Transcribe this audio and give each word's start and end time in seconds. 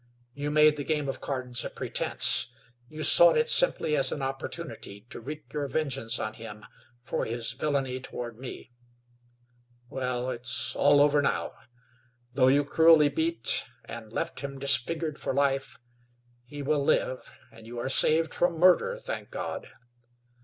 You 0.33 0.49
made 0.49 0.77
the 0.77 0.83
game 0.83 1.07
of 1.07 1.21
cards 1.21 1.63
a 1.63 1.69
pretense; 1.69 2.47
you 2.89 3.03
sought 3.03 3.37
it 3.37 3.47
simply 3.47 3.95
as 3.95 4.11
an 4.11 4.23
opportunity 4.23 5.05
to 5.11 5.19
wreak 5.19 5.53
your 5.53 5.67
vengeance 5.67 6.17
on 6.17 6.33
him 6.33 6.65
for 7.03 7.25
his 7.25 7.51
villainy 7.53 7.99
toward 7.99 8.39
me. 8.39 8.71
Well, 9.89 10.31
it's 10.31 10.75
all 10.75 11.01
over 11.01 11.21
now. 11.21 11.51
Though 12.33 12.47
you 12.47 12.63
cruelly 12.63 13.09
beat 13.09 13.65
and 13.85 14.11
left 14.11 14.39
him 14.39 14.57
disfigured 14.57 15.19
for 15.19 15.35
life, 15.35 15.77
he 16.45 16.63
will 16.63 16.83
live, 16.83 17.31
and 17.51 17.67
you 17.67 17.77
are 17.77 17.87
saved 17.87 18.33
from 18.33 18.57
murder, 18.57 18.97
thank 18.99 19.29
God! 19.29 19.67